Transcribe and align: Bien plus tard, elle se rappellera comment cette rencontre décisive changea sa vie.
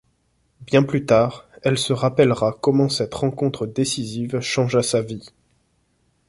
Bien 0.61 0.81
plus 0.81 1.05
tard, 1.05 1.47
elle 1.61 1.77
se 1.77 1.93
rappellera 1.93 2.57
comment 2.59 2.89
cette 2.89 3.13
rencontre 3.13 3.67
décisive 3.67 4.39
changea 4.39 4.81
sa 4.81 5.03
vie. 5.03 5.29